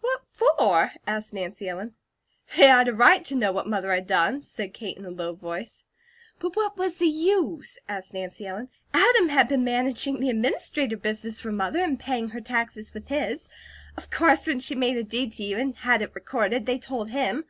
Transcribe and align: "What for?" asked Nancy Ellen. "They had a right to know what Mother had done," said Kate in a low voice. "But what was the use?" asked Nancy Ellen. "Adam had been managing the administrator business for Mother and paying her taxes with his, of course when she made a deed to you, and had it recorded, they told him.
"What 0.00 0.24
for?" 0.24 0.92
asked 1.06 1.34
Nancy 1.34 1.68
Ellen. 1.68 1.96
"They 2.56 2.66
had 2.66 2.88
a 2.88 2.94
right 2.94 3.22
to 3.26 3.34
know 3.34 3.52
what 3.52 3.66
Mother 3.68 3.92
had 3.92 4.06
done," 4.06 4.40
said 4.40 4.72
Kate 4.72 4.96
in 4.96 5.04
a 5.04 5.10
low 5.10 5.34
voice. 5.34 5.84
"But 6.38 6.56
what 6.56 6.78
was 6.78 6.96
the 6.96 7.06
use?" 7.10 7.78
asked 7.86 8.14
Nancy 8.14 8.46
Ellen. 8.46 8.70
"Adam 8.94 9.28
had 9.28 9.48
been 9.48 9.64
managing 9.64 10.18
the 10.18 10.30
administrator 10.30 10.96
business 10.96 11.40
for 11.42 11.52
Mother 11.52 11.84
and 11.84 12.00
paying 12.00 12.30
her 12.30 12.40
taxes 12.40 12.94
with 12.94 13.08
his, 13.08 13.50
of 13.98 14.10
course 14.10 14.46
when 14.46 14.60
she 14.60 14.74
made 14.74 14.96
a 14.96 15.02
deed 15.04 15.32
to 15.32 15.44
you, 15.44 15.58
and 15.58 15.76
had 15.76 16.00
it 16.00 16.14
recorded, 16.14 16.64
they 16.64 16.78
told 16.78 17.10
him. 17.10 17.44